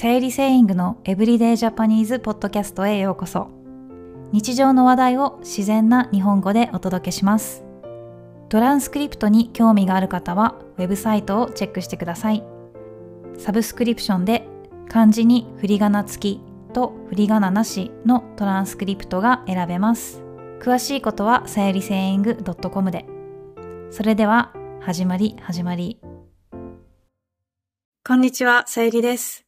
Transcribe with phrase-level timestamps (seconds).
[0.00, 3.50] 生理セイングのエブリデイジャパニーズポッドキャストへようこそ。
[4.30, 7.64] 日常の話題を自然な日本語でお届けします。
[8.48, 12.44] トランスクリプトに興味がある方はウェブサイトをチェックしてください。
[13.38, 14.46] サブスクリプションで
[14.88, 16.40] 漢字に振り仮名付き
[16.72, 20.22] と振り仮名なしのトランスクリプトが選べます。
[20.60, 23.04] 詳しいことはさゆりセイング .com で。
[23.90, 25.98] それでは始まり始まり。
[28.06, 29.47] こんにちは、さゆりです。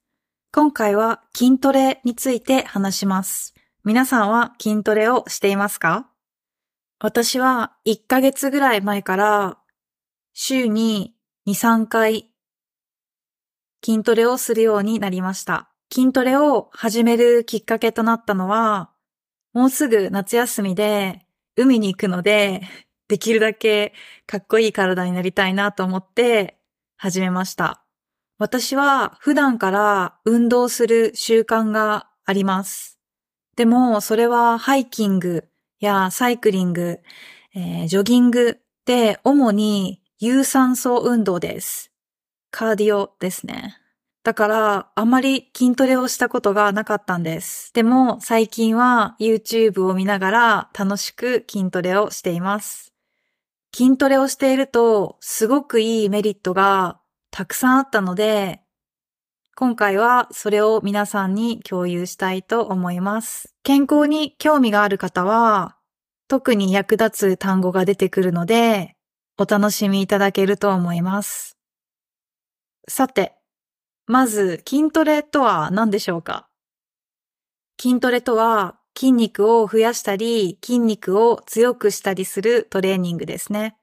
[0.53, 3.55] 今回は筋トレについて話します。
[3.85, 6.11] 皆さんは筋トレをしていますか？
[6.99, 9.59] 私は1ヶ月ぐらい前から
[10.35, 11.15] 週に
[11.47, 12.33] 2、3回
[13.85, 15.71] 筋トレをするようになりました。
[15.95, 18.91] 筋トレを始めるきっかけとなったのは、
[19.53, 21.27] もうすぐ夏休みで
[21.57, 22.63] 海に行くので、
[23.07, 23.95] できるだけ
[24.27, 26.59] かっこいい体になりたいなと思って
[26.97, 27.85] 始めました。
[28.41, 32.99] 私は普段から運動する習慣があります。
[33.55, 35.45] でも、それはハイキング
[35.79, 37.01] やサイクリング、
[37.55, 41.93] えー、ジョギングで主に有酸素運動です。
[42.51, 43.77] カーディオですね。
[44.25, 47.75] だから、あまり筋トレをしたことがなかったんです。
[47.75, 52.95] でも、最近は YouTube を見ながら楽しく筋トレをしています。
[53.77, 57.00] 筋トレをしていると、すごくいいメリットが
[57.31, 58.61] たくさんあったので、
[59.57, 63.55] 今回はそれを皆さんに共有したいと思います。
[63.63, 65.77] 健康に興味がある方は、
[66.29, 68.97] 特に役立つ単語が出てくるので、
[69.39, 71.57] お楽しみいただけると思います。
[72.89, 73.35] さて、
[74.07, 76.49] まず筋トレとは何でしょうか？
[77.81, 83.77] 筋トレとは筋肉を増やしたり筋肉を強くしたりするトレーニングですね。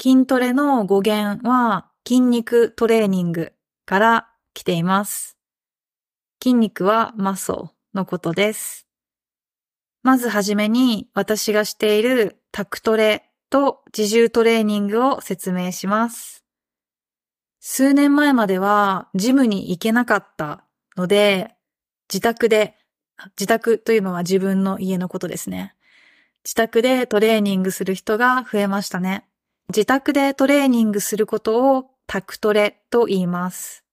[0.00, 3.52] 筋トレの語源は筋肉トレーニング
[3.84, 5.36] から来ています。
[6.42, 8.86] 筋肉はマソのことです。
[10.02, 16.46] まずはじめに私がしているタクトレと自重トレーニングを説明します。
[17.60, 20.64] 数年前まではジムに行けなかった
[20.96, 21.56] ので、
[22.10, 22.74] 自宅で、
[23.38, 25.74] 自宅というのは自分の家のことですね。
[26.42, 29.26] 自宅でトレーニングする人が増えましたね。
[29.68, 33.84] 自宅でトレーニングすることをタクトレと言います。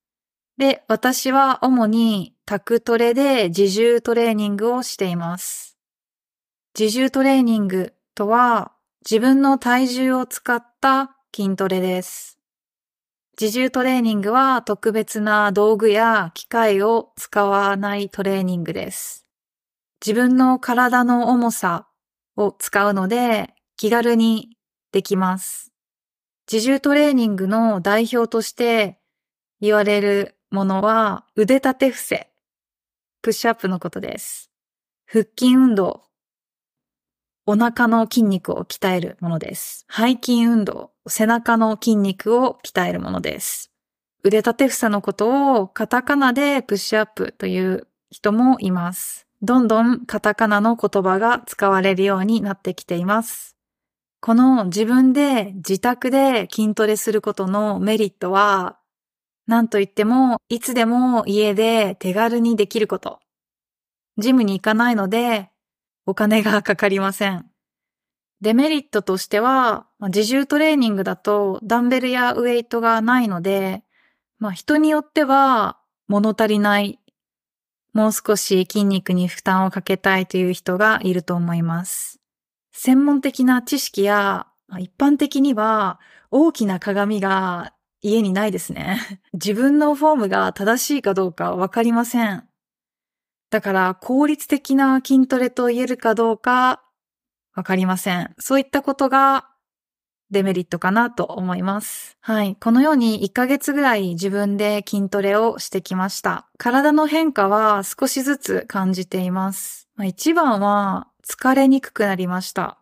[0.58, 5.78] で、私は主にタクトレで自重トレーニングをしています。
[6.80, 8.72] 自重トレーニングとは
[9.03, 12.40] 自分の体重を使った筋トレです。
[13.40, 19.26] 自重トレーニングは特別な道具や機械を使わないトレーニングです。
[20.06, 21.90] 自分の体の重さ
[22.38, 24.56] を使うので気軽に
[24.94, 25.75] できます。
[26.52, 29.00] 自重トレーニングの代表として
[29.62, 32.30] 言われるものは腕立て伏せ、
[33.22, 34.52] プッシュアップのことです。
[35.08, 36.04] 腹筋運動、
[37.48, 39.86] お腹の筋肉を鍛えるものです。
[39.90, 43.72] 背筋運動、背中の筋肉を鍛えるものです。
[44.24, 49.28] 腕立て伏せのことをカタカナでプッシュアップという人もいます。
[49.42, 53.55] どんどんカタカナの言葉が使われるようになってきています。
[54.25, 58.80] この自分で自宅で筋トレすることのメリットは、
[59.46, 63.19] なんといっても、いつでも家で手軽にできること。
[64.18, 65.52] ジムに行かないので、
[66.08, 67.46] お金がかかりません。
[68.41, 73.84] デメリットとしては、自重トレーニングだとダンベルやウェイトがないので、
[74.40, 75.78] まあ人によっては
[76.08, 77.00] 物足りない、
[77.94, 82.25] もう少し筋肉に負担をかけたいという人がいると思います。
[82.78, 84.47] 専門的な知識や、
[84.78, 86.00] 一般的には
[86.30, 89.22] 大きな鏡が家にないですね。
[89.34, 92.44] 自分のフォームが正しいかどうかわかりません。
[93.50, 96.84] だから効率的な筋トレと言えるかどうか
[97.56, 98.35] わかりません。
[98.40, 99.47] そういったことが
[100.30, 102.18] デメリットかなと思います。
[102.19, 102.58] はい。
[102.58, 106.50] このように1ヶ月ぐらい自分で筋トレをしてきました。
[106.58, 109.84] 体の変化は少しずつ感じています。
[109.96, 112.80] まあ、一番は疲れにくくなりました。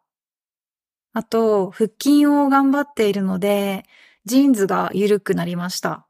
[1.13, 3.85] あと、腹筋を頑張っているので、
[4.25, 6.07] ジーンズが緩くなりました。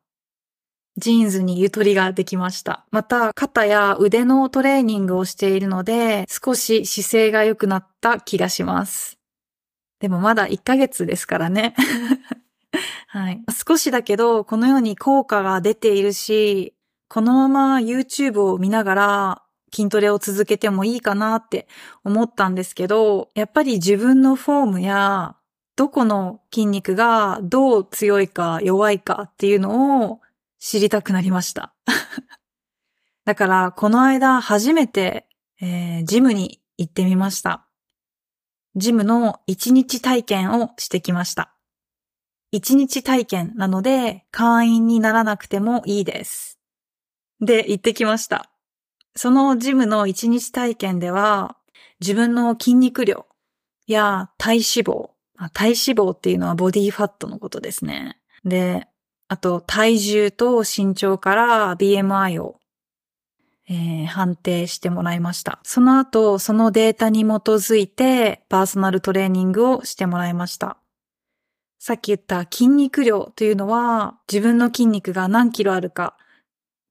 [0.95, 2.85] ジーンズにゆとりができました。
[2.91, 9.19] また、肩や腕のトレーニングをしているので、少し姿勢が良くなった気がします。
[9.99, 11.75] でもまだ1ヶ月ですからね。
[13.07, 13.41] はい。
[13.67, 16.75] 少しだけど、このように効果が出ているし、
[17.09, 19.42] このまま YouTube を見ながら
[19.73, 21.67] 筋トレを続けてもいいかなって
[22.03, 25.35] 思ったんですけど、やっぱり自分のフォームや、
[25.75, 30.21] どこの筋肉がどう強いか弱いかっていうのを
[30.59, 31.73] 知りたくなりました。
[33.25, 35.27] だからこの間初めて、
[35.59, 37.65] えー、ジムに行ってみました。
[38.75, 41.53] ジムの1日体験をしてきました。
[42.53, 46.59] 1日体験なので会員にならなくてもいいです。
[47.41, 48.52] で、行ってきました。
[49.15, 51.57] そのジムの1日体験では
[51.99, 53.25] 自分の筋肉量
[53.87, 55.09] や体脂肪、
[55.53, 58.19] 体脂肪っていうのはボディファットのことですね。
[58.45, 58.87] で、
[59.27, 62.59] あと体重と身長から BMI を
[63.69, 65.59] えー、判定してもらいました。
[65.63, 70.77] その後、そのデータに基づいてパーソナルトレーニングをしてもらいました。
[71.79, 76.17] さっき言った筋肉量というのは自分の筋肉が何キロあるか、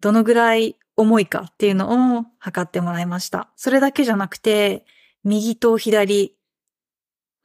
[0.00, 3.48] どのぐらい重いかっていうのを測ってもらいました。
[3.56, 4.84] それだけじゃなくて、
[5.24, 6.36] 右と左、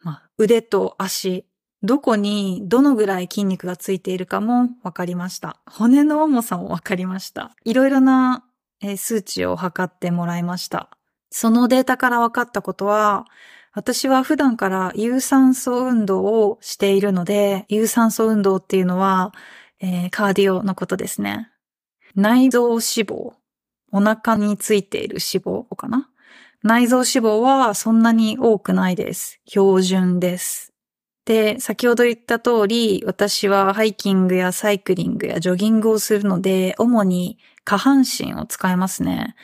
[0.02, 1.46] まあ、腕と足、
[1.84, 5.60] どこにどのぐらい筋肉がついているかもわかりました。
[5.70, 7.56] 骨の重さもわかりました。
[7.66, 8.44] いろいろな
[8.98, 10.90] 数値を測ってもらいました。
[11.30, 13.26] そのデータから分かったことは、
[13.74, 19.34] 私は普段から有酸素運動をしているので、有酸素運動っていうのは、
[19.80, 21.52] えー、カーディオのことですね。
[22.18, 23.34] 内臓脂肪、
[23.92, 26.10] お腹についている脂肪かな？
[26.64, 29.40] 内臓脂肪はそんなに多くないです。
[29.46, 30.74] 標準です。
[31.26, 39.36] で、先ほど言った通り、私はハイキングやサイクリングやジョギングをするので、主に下半身を使いますね。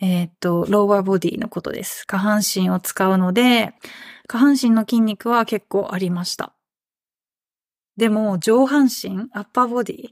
[0.00, 2.06] えー、っと、ローワーボディのことです。
[2.06, 3.74] 下半身を使うので、
[4.26, 6.54] 下半身の筋肉は結構ありました。
[7.98, 10.08] でも、上半身、アッパーボディ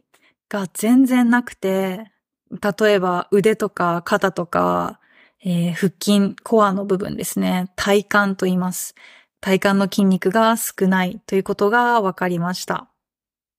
[0.54, 2.12] が全然なくて、
[2.50, 5.00] 例えば腕とか肩とか、
[5.44, 7.72] えー、腹筋、コアの部分ですね。
[7.74, 7.96] 体
[8.28, 8.94] 幹と言います。
[9.40, 12.88] 体幹の筋肉が少ないということが分かりました。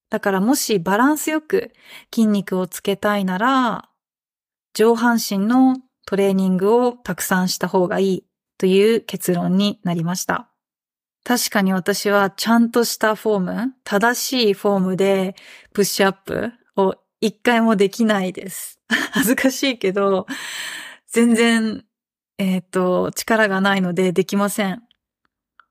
[0.10, 1.74] だからもしバランスよく
[2.14, 3.90] 筋肉をつけたいなら、
[4.74, 8.26] 上半身のトレーニングをたくさんした方がいい
[8.58, 10.50] という結論になりました。
[11.26, 15.36] 確かに私はちゃんとしたフォーム、正しいフォームで
[15.74, 16.54] プッシュアップ
[17.26, 18.80] 一回もできないです。
[19.12, 20.28] 恥ずかしいけど、
[21.08, 21.84] 全然、
[22.38, 24.84] えっ、ー、と、力がないのでできません。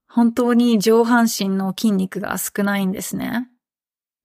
[0.08, 3.48] 本当に上半身の筋肉が少ないんですね。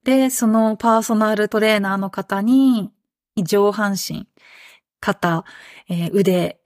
[0.03, 2.91] で、そのパーソナルトレーナーの方に
[3.37, 4.27] 上半身、
[4.99, 5.45] 肩、
[5.87, 6.59] えー、腕、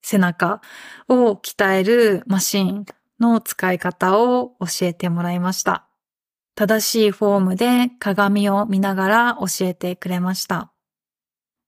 [0.00, 0.62] 背中
[1.06, 2.86] を鍛えるマシン
[3.18, 5.89] の使い方を教えてもらいました。
[6.60, 10.70] 正しいフォームで鏡を見ながら教えてくれました。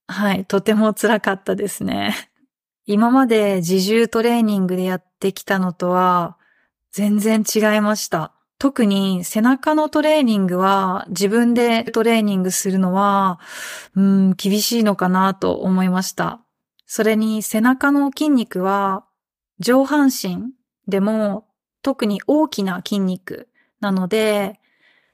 [0.06, 2.14] はい、とても辛かったですね。
[2.84, 6.36] 今まで自重トレーニングでやってきたのとは
[6.90, 8.34] 全然違いました。
[8.58, 13.40] 特に背中のトレーニングは自分でトレーニングするのは、
[13.94, 16.42] うん、厳しいのかなと思いました。
[16.84, 19.06] それに背中の筋肉は
[19.58, 20.52] 上半身
[20.86, 21.46] でも
[21.80, 23.48] 特に大きな筋肉
[23.80, 24.58] なので、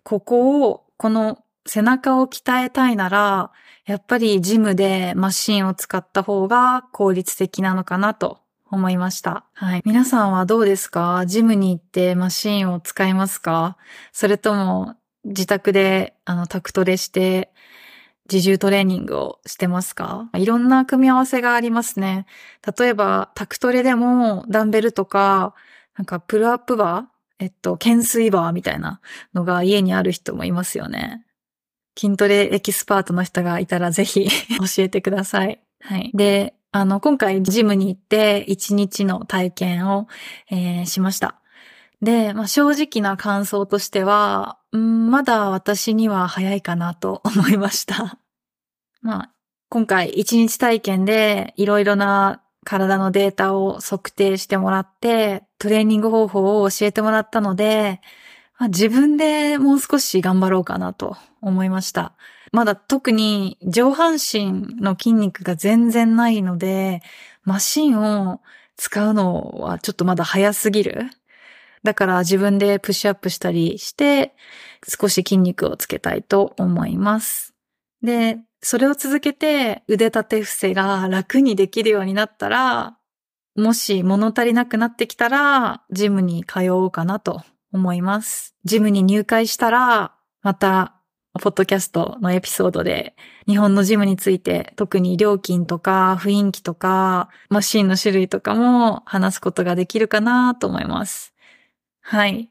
[0.08, 3.50] ここを、この背中を鍛えたいなら、
[3.84, 8.38] やっぱりジムでマシンを使った方が効率的なのかなと
[8.70, 9.44] 思いました。
[9.52, 9.82] はい。
[9.84, 11.26] 皆さんはどうですか？
[11.26, 13.76] ジムに行ってマシンを使いますか？
[14.12, 14.94] それとも
[15.24, 17.52] 自宅であのタクトレして
[18.32, 20.30] 自重トレーニングをしてますか？
[20.38, 22.24] いろんな組み合わせがありますね。
[22.78, 25.54] 例えばタクトレでもダンベルとか、
[25.98, 29.00] なんかプルアップバーえっと、懸垂バーみたいな
[29.34, 31.24] のが家にある人もいますよね。
[31.98, 34.28] 筋トレエキスパートの人がいたらぜひ
[34.58, 35.60] 教えてください。
[35.80, 36.10] はい。
[36.14, 40.06] で、あの、今回ジムに行って1日の体験を、
[40.50, 41.40] えー、しました。
[42.00, 48.18] で、まあ、正直な感想としては、ん、まだ私には早いかなと 思いました。
[49.00, 49.32] まあ、
[49.68, 58.00] 今回1日体験でいろいろな体のデータを測定してもらって、トレーニング方法を教えてもらったので、
[58.58, 62.12] まあ、自分でもう少し頑張ろうかなと思いました。
[62.52, 67.02] まだ特に上半身の筋肉が全然ないので、
[67.44, 68.40] マシンを
[68.76, 71.10] 使うのはちょっとまだ早すぎる。
[71.82, 74.34] だから自分でプッシュアップしたりして、
[74.86, 77.54] 少し筋肉をつけたいと思います。
[78.02, 82.97] で、それを続けて腕立て伏せが楽にできるようになったら、
[83.58, 88.54] もし物足りなくなってきたら、ジムに通おうかなと思います。
[88.64, 90.94] ジムに入会したら、また
[91.40, 101.34] ポッドキャストのエピソードで日本のジムについて特に料金とか雰囲気とかマシンの種類とかも話すことができるかなと思います。
[102.00, 102.50] はい。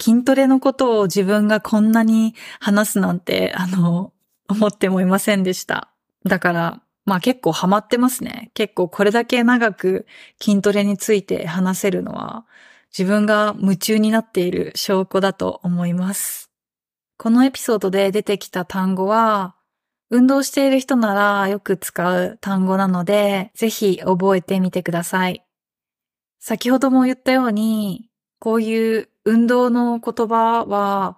[0.00, 4.12] 筋トレのことを自分がこんなに話すなんて、あの、
[4.48, 5.88] 思ってもいませんでした。
[6.26, 8.50] だから、まあ結構ハマってますね。
[8.54, 10.06] 結構これだけ長く
[10.40, 12.46] 筋トレについて話せるのは
[12.96, 16.50] 自分が夢中になっている証拠だと思います。
[17.18, 19.56] このエピソードで出てきた単語は
[20.10, 25.44] 運動している人ならよく使う単語なのでぜひ覚えてみてください。
[26.38, 31.16] 先ほども言ったようにこういう運動の言葉は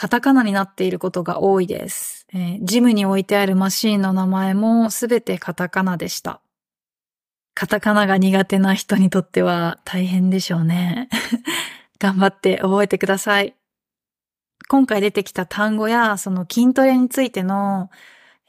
[0.00, 2.26] カタカナになっていることが多いです。
[2.32, 6.40] えー、ジムに置いてあるマシーンの名前もすべてカタカナでした。
[7.52, 11.10] カタカナが苦手な人にとっては大変でしょうね。
[12.00, 13.54] 頑張って覚えてください。
[14.70, 17.90] 今回出てきた単語やその筋トレについての、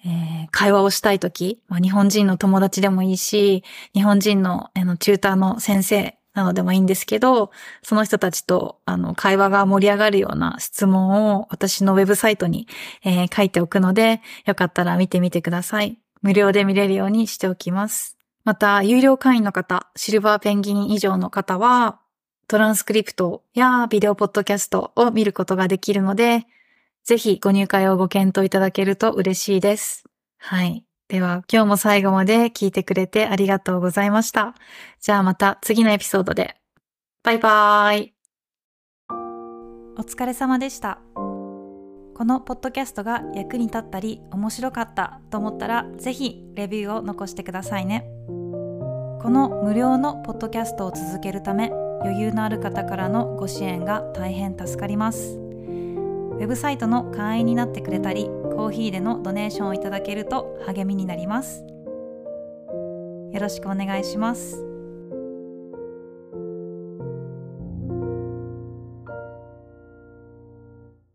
[0.05, 7.51] えー、会話をしたいとき、まあ、日本人の友達でもいいし、日本人のあのチューターの先生なのでもいいんですけど、
[7.83, 12.67] その人たちと、あの、会話が盛り上がるような質問を私のウェブサイトに、
[13.03, 15.99] えー、書いておくので、よかったら見てみてください。
[16.21, 18.17] 無料で見れるようにしておきます。
[18.43, 21.99] また、有料会員の方、シルバーペンギン以上の方は、
[22.47, 26.45] トランスクリプトやビデオポッドキャストを見ることができるので、
[27.03, 30.05] ぜひご入会をご検討いただけると嬉しいです。
[30.37, 30.85] はい。
[31.11, 34.55] では今日も最後まで聞いてくれてありがとうございました。
[35.01, 36.55] じゃあまた次のエピソードで。
[37.21, 38.13] バイバーイ。
[39.97, 40.99] お疲れ様でした。
[41.13, 48.05] このポッドキャストが役に立ったり面白かったと思ったらぜひレビューを残してくださいね。
[48.29, 55.35] この無料のポッドキャストを続けるため余裕のある方からのご支援が大変助かります。
[55.35, 61.65] ウェブサイトの会員になってくれたりコーヒーでのドネーションをいただけると励みになります。
[63.31, 64.70] よろしくお願いします。